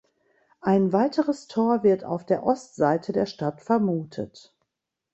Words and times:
Ein 0.61 0.93
weiteres 0.93 1.47
Tor 1.47 1.83
wird 1.83 2.03
auf 2.05 2.25
der 2.25 2.41
Ostseite 2.41 3.11
der 3.13 3.27
Stadt 3.27 3.61
vermutet. 3.61 4.51